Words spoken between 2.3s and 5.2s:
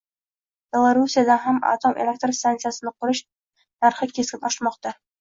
stantsiyasini qurish narxi keskin oshmoqda